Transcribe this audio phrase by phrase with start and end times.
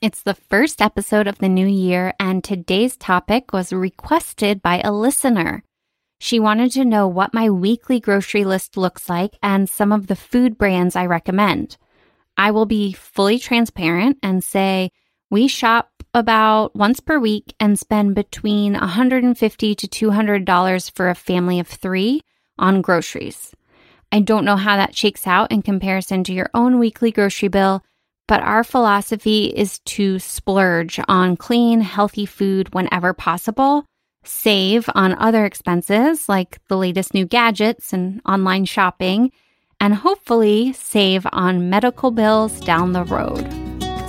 [0.00, 4.92] It's the first episode of the new year, and today's topic was requested by a
[4.92, 5.64] listener.
[6.20, 10.14] She wanted to know what my weekly grocery list looks like and some of the
[10.14, 11.78] food brands I recommend.
[12.36, 14.92] I will be fully transparent and say
[15.32, 21.58] we shop about once per week and spend between 150 to $200 for a family
[21.58, 22.20] of three
[22.56, 23.52] on groceries.
[24.12, 27.82] I don't know how that shakes out in comparison to your own weekly grocery bill,
[28.28, 33.86] but our philosophy is to splurge on clean, healthy food whenever possible,
[34.22, 39.32] save on other expenses like the latest new gadgets and online shopping,
[39.80, 43.48] and hopefully save on medical bills down the road.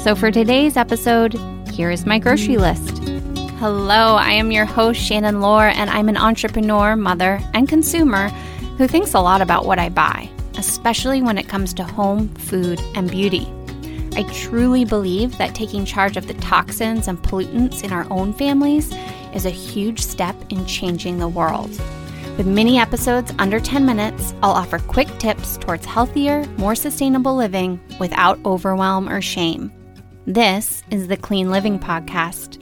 [0.00, 1.38] So for today's episode,
[1.72, 2.98] here is my grocery list.
[3.58, 8.28] Hello, I am your host, Shannon Lohr, and I'm an entrepreneur, mother, and consumer
[8.78, 12.80] who thinks a lot about what I buy, especially when it comes to home, food,
[12.94, 13.52] and beauty.
[14.18, 18.92] I truly believe that taking charge of the toxins and pollutants in our own families
[19.32, 21.70] is a huge step in changing the world.
[22.36, 27.78] With mini episodes under 10 minutes, I'll offer quick tips towards healthier, more sustainable living
[28.00, 29.72] without overwhelm or shame.
[30.26, 32.58] This is the Clean Living Podcast.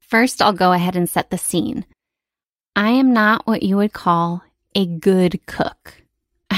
[0.00, 1.86] First, I'll go ahead and set the scene.
[2.74, 4.42] I am not what you would call
[4.74, 6.02] a good cook.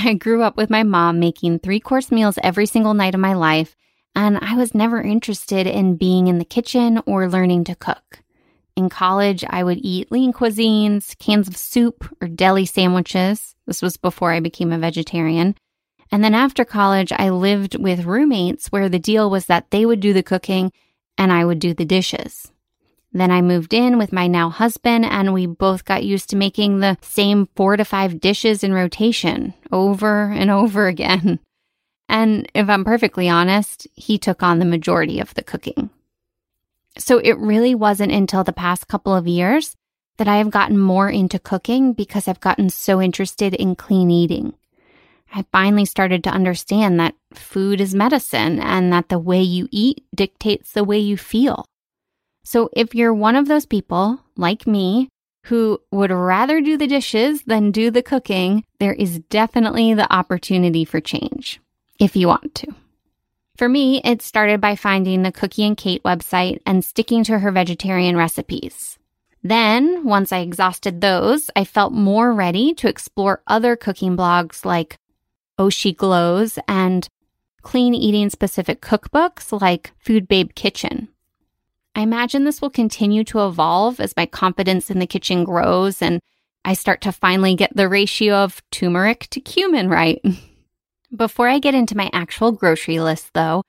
[0.04, 3.34] I grew up with my mom making three course meals every single night of my
[3.34, 3.76] life,
[4.16, 8.20] and I was never interested in being in the kitchen or learning to cook.
[8.74, 13.54] In college, I would eat lean cuisines, cans of soup, or deli sandwiches.
[13.66, 15.54] This was before I became a vegetarian.
[16.10, 20.00] And then after college, I lived with roommates where the deal was that they would
[20.00, 20.72] do the cooking
[21.16, 22.51] and I would do the dishes.
[23.12, 26.80] Then I moved in with my now husband, and we both got used to making
[26.80, 31.38] the same four to five dishes in rotation over and over again.
[32.08, 35.88] And if I'm perfectly honest, he took on the majority of the cooking.
[36.98, 39.76] So it really wasn't until the past couple of years
[40.18, 44.52] that I have gotten more into cooking because I've gotten so interested in clean eating.
[45.34, 50.04] I finally started to understand that food is medicine and that the way you eat
[50.14, 51.64] dictates the way you feel.
[52.44, 55.08] So if you're one of those people, like me,
[55.46, 60.84] who would rather do the dishes than do the cooking, there is definitely the opportunity
[60.84, 61.60] for change
[61.98, 62.74] if you want to.
[63.56, 67.50] For me, it started by finding the Cookie and Kate website and sticking to her
[67.50, 68.98] vegetarian recipes.
[69.42, 74.96] Then, once I exhausted those, I felt more ready to explore other cooking blogs like
[75.58, 77.06] Oshi Glows and
[77.62, 81.08] clean eating specific cookbooks like Food Babe Kitchen.
[81.94, 86.20] I imagine this will continue to evolve as my confidence in the kitchen grows and
[86.64, 90.22] I start to finally get the ratio of turmeric to cumin right.
[91.16, 93.62] Before I get into my actual grocery list, though,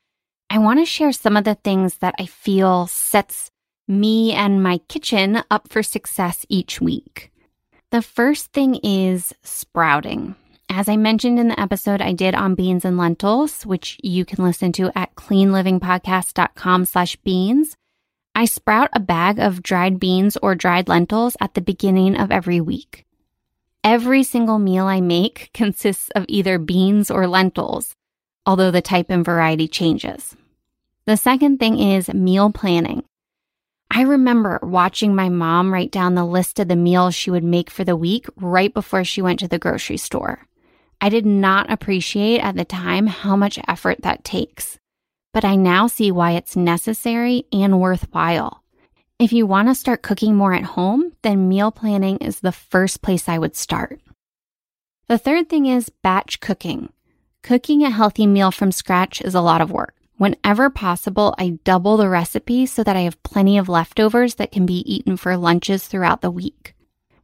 [0.49, 3.49] I want to share some of the things that I feel sets
[3.87, 7.31] me and my kitchen up for success each week.
[7.91, 10.35] The first thing is sprouting.
[10.69, 14.43] As I mentioned in the episode I did on beans and lentils, which you can
[14.43, 17.75] listen to at cleanlivingpodcast.com slash beans,
[18.35, 22.59] I sprout a bag of dried beans or dried lentils at the beginning of every
[22.59, 23.05] week.
[23.83, 27.95] Every single meal I make consists of either beans or lentils,
[28.45, 30.35] although the type and variety changes.
[31.05, 33.03] The second thing is meal planning.
[33.91, 37.69] I remember watching my mom write down the list of the meals she would make
[37.69, 40.47] for the week right before she went to the grocery store.
[40.99, 44.79] I did not appreciate at the time how much effort that takes
[45.33, 48.63] but I now see why it's necessary and worthwhile.
[49.19, 53.01] If you want to start cooking more at home, then meal planning is the first
[53.01, 53.99] place I would start.
[55.07, 56.89] The third thing is batch cooking.
[57.41, 59.95] Cooking a healthy meal from scratch is a lot of work.
[60.17, 64.65] Whenever possible, I double the recipe so that I have plenty of leftovers that can
[64.65, 66.75] be eaten for lunches throughout the week.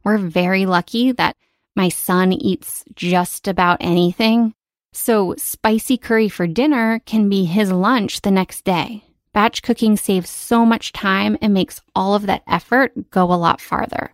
[0.04, 1.36] We're very lucky that
[1.76, 4.54] my son eats just about anything,
[4.92, 9.04] so, spicy curry for dinner can be his lunch the next day.
[9.32, 13.60] Batch cooking saves so much time and makes all of that effort go a lot
[13.60, 14.12] farther.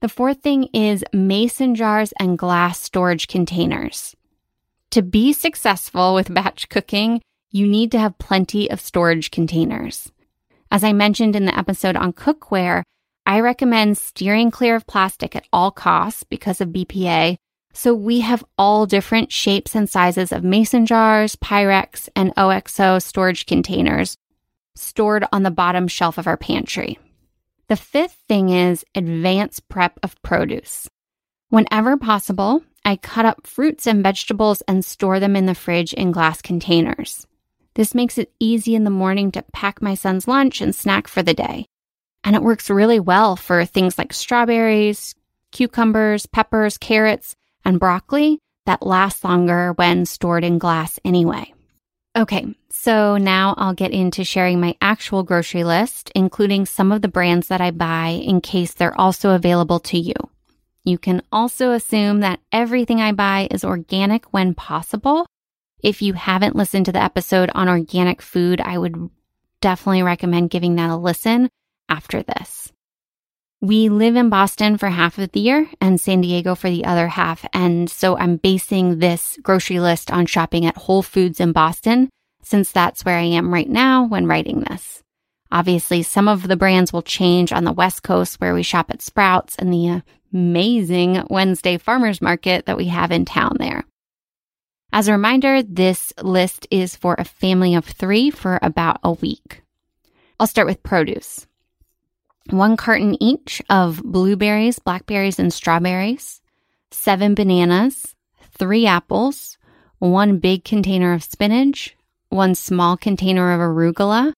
[0.00, 4.14] The fourth thing is mason jars and glass storage containers.
[4.92, 7.20] To be successful with batch cooking,
[7.50, 10.12] you need to have plenty of storage containers.
[10.70, 12.82] As I mentioned in the episode on cookware,
[13.24, 17.38] I recommend steering clear of plastic at all costs because of BPA
[17.76, 23.44] so we have all different shapes and sizes of mason jars, Pyrex, and OXO storage
[23.44, 24.16] containers
[24.74, 26.98] stored on the bottom shelf of our pantry.
[27.68, 30.88] The fifth thing is advance prep of produce.
[31.50, 36.12] Whenever possible, I cut up fruits and vegetables and store them in the fridge in
[36.12, 37.26] glass containers.
[37.74, 41.22] This makes it easy in the morning to pack my son's lunch and snack for
[41.22, 41.66] the day.
[42.24, 45.14] And it works really well for things like strawberries,
[45.52, 51.52] cucumbers, peppers, carrots, and broccoli that last longer when stored in glass anyway.
[52.16, 57.08] Okay, so now I'll get into sharing my actual grocery list, including some of the
[57.08, 60.14] brands that I buy in case they're also available to you.
[60.82, 65.26] You can also assume that everything I buy is organic when possible.
[65.82, 69.10] If you haven't listened to the episode on organic food, I would
[69.60, 71.50] definitely recommend giving that a listen
[71.88, 72.72] after this.
[73.62, 77.08] We live in Boston for half of the year and San Diego for the other
[77.08, 77.46] half.
[77.54, 82.10] And so I'm basing this grocery list on shopping at Whole Foods in Boston,
[82.42, 85.02] since that's where I am right now when writing this.
[85.50, 89.00] Obviously, some of the brands will change on the West Coast where we shop at
[89.00, 90.02] Sprouts and the
[90.34, 93.84] amazing Wednesday farmers market that we have in town there.
[94.92, 99.62] As a reminder, this list is for a family of three for about a week.
[100.38, 101.46] I'll start with produce
[102.52, 106.40] one carton each of blueberries, blackberries, and strawberries,
[106.90, 108.14] seven bananas,
[108.58, 109.58] three apples,
[109.98, 111.96] one big container of spinach,
[112.28, 114.32] one small container of arugula,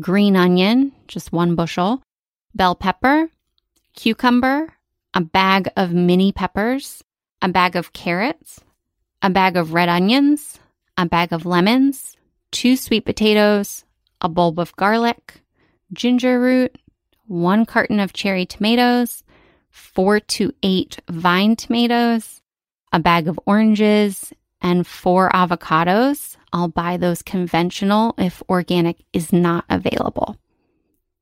[0.00, 2.02] green onion, just one bushel,
[2.54, 3.28] bell pepper,
[3.94, 4.74] cucumber,
[5.14, 7.02] a bag of mini peppers,
[7.42, 8.60] a bag of carrots,
[9.22, 10.58] a bag of red onions,
[10.96, 12.16] a bag of lemons,
[12.50, 13.84] two sweet potatoes,
[14.20, 15.40] a bulb of garlic,
[15.92, 16.76] ginger root,
[17.28, 19.22] one carton of cherry tomatoes,
[19.70, 22.40] four to eight vine tomatoes,
[22.92, 26.36] a bag of oranges, and four avocados.
[26.52, 30.36] I'll buy those conventional if organic is not available.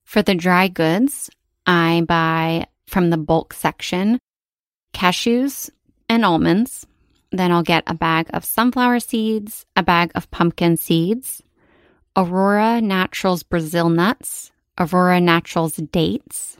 [0.04, 1.28] For the dry goods,
[1.66, 4.18] I buy from the bulk section
[4.94, 5.68] cashews
[6.08, 6.86] and almonds.
[7.32, 11.42] Then I'll get a bag of sunflower seeds, a bag of pumpkin seeds,
[12.16, 16.56] Aurora Naturals Brazil nuts, Aurora Naturals dates,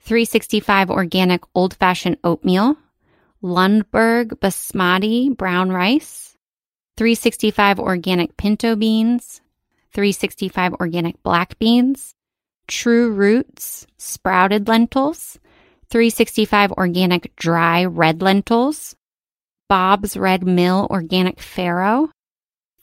[0.00, 2.76] 365 organic old fashioned oatmeal,
[3.42, 6.36] Lundberg basmati brown rice,
[6.96, 9.40] 365 organic pinto beans,
[9.92, 12.14] 365 organic black beans,
[12.68, 15.38] truRoots sprouted lentils,
[15.90, 18.94] 365 organic dry red lentils,
[19.68, 22.10] Bob's Red Mill organic farro,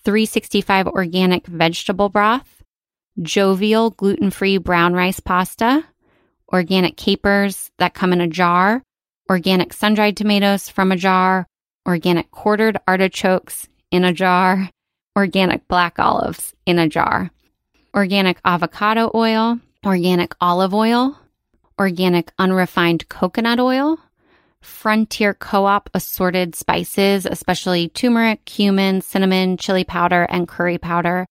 [0.03, 2.58] 365 organic vegetable broth,
[3.21, 5.83] jovial gluten free brown rice pasta,
[6.53, 8.81] organic capers that come in a jar,
[9.29, 11.47] organic sun dried tomatoes from a jar,
[11.87, 14.69] organic quartered artichokes in a jar,
[15.17, 17.29] organic black olives in a jar,
[17.95, 21.17] organic avocado oil, organic olive oil,
[21.79, 23.97] organic unrefined coconut oil,
[24.61, 31.25] Frontier Co op assorted spices, especially turmeric, cumin, cinnamon, chili powder, and curry powder,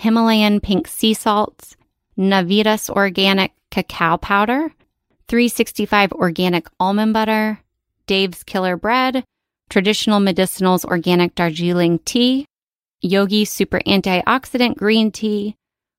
[0.00, 1.76] Himalayan pink sea salts,
[2.18, 4.72] Navitas organic cacao powder,
[5.28, 7.60] 365 organic almond butter,
[8.06, 9.22] Dave's Killer Bread,
[9.68, 12.46] traditional medicinals organic Darjeeling tea,
[13.02, 15.54] Yogi super antioxidant green tea,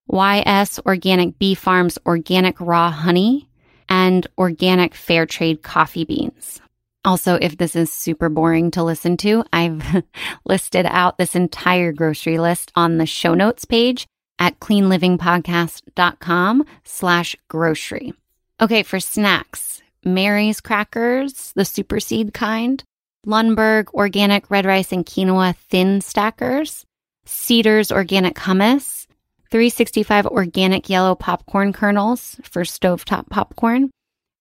[0.07, 3.49] YS organic bee farms organic raw honey,
[3.87, 6.59] and organic fair trade coffee beans.
[7.03, 10.03] Also, if this is super boring to listen to, I've
[10.45, 14.07] listed out this entire grocery list on the show notes page
[14.37, 18.13] at cleanlivingpodcast.com slash grocery.
[18.59, 22.83] Okay, for snacks, Mary's crackers, the super seed kind,
[23.25, 26.85] Lundberg organic red rice and quinoa thin stackers,
[27.25, 29.07] Cedars organic hummus,
[29.51, 33.91] 365 organic yellow popcorn kernels for stovetop popcorn,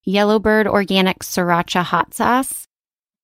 [0.05, 2.67] Yellowbird Organic Sriracha Hot Sauce,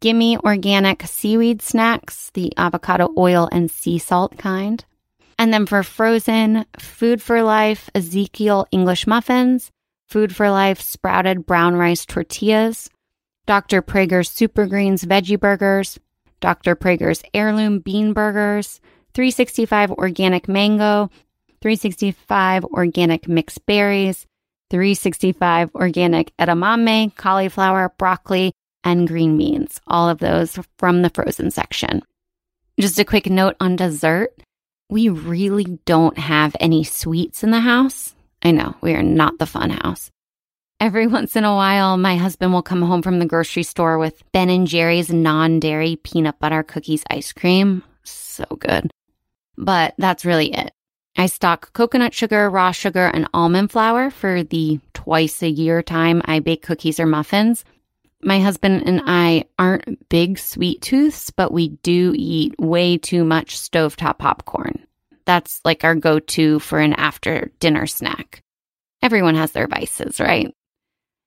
[0.00, 4.84] Gimme Organic Seaweed Snacks, the avocado oil and sea salt kind.
[5.38, 9.70] And then for frozen, Food for Life Ezekiel English Muffins,
[10.08, 12.90] Food for Life Sprouted Brown Rice Tortillas,
[13.46, 13.80] Dr.
[13.80, 15.98] Praeger's Super Greens Veggie Burgers,
[16.40, 16.76] Dr.
[16.76, 18.80] Praeger's Heirloom Bean Burgers,
[19.14, 21.10] 365 Organic Mango,
[21.62, 24.26] 365 Organic Mixed Berries,
[24.70, 28.52] 365 organic edamame, cauliflower, broccoli,
[28.84, 29.80] and green beans.
[29.86, 32.02] All of those from the frozen section.
[32.78, 34.30] Just a quick note on dessert.
[34.88, 38.14] We really don't have any sweets in the house.
[38.42, 40.10] I know we are not the fun house.
[40.78, 44.22] Every once in a while, my husband will come home from the grocery store with
[44.32, 47.82] Ben and Jerry's non dairy peanut butter cookies ice cream.
[48.04, 48.90] So good.
[49.56, 50.72] But that's really it.
[51.16, 56.20] I stock coconut sugar, raw sugar, and almond flour for the twice a year time
[56.24, 57.64] I bake cookies or muffins.
[58.22, 63.56] My husband and I aren't big sweet tooths, but we do eat way too much
[63.56, 64.86] stovetop popcorn.
[65.24, 68.42] That's like our go to for an after dinner snack.
[69.02, 70.54] Everyone has their vices, right?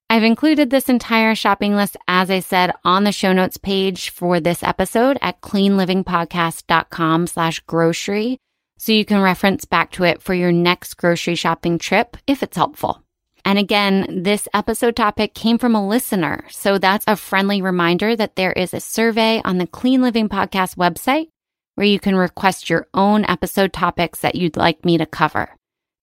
[0.10, 4.40] I've included this entire shopping list, as I said, on the show notes page for
[4.40, 8.40] this episode at cleanlivingpodcast.com slash grocery.
[8.80, 12.58] So you can reference back to it for your next grocery shopping trip if it's
[12.58, 13.04] helpful.
[13.46, 16.46] And again, this episode topic came from a listener.
[16.50, 20.78] So that's a friendly reminder that there is a survey on the Clean Living Podcast
[20.78, 21.28] website
[21.76, 25.56] where you can request your own episode topics that you'd like me to cover.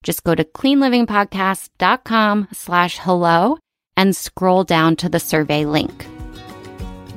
[0.03, 3.57] Just go to cleanlivingpodcast.com slash hello
[3.95, 6.05] and scroll down to the survey link.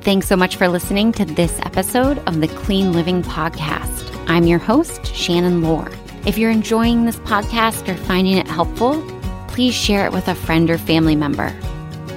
[0.01, 4.10] Thanks so much for listening to this episode of the Clean Living Podcast.
[4.27, 5.91] I'm your host, Shannon Lohr.
[6.25, 9.01] If you're enjoying this podcast or finding it helpful,
[9.47, 11.49] please share it with a friend or family member.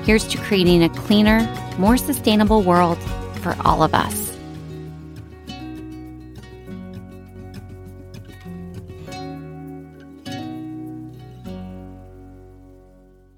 [0.05, 1.41] Here's to creating a cleaner,
[1.79, 2.99] more sustainable world
[3.41, 4.24] for all of us.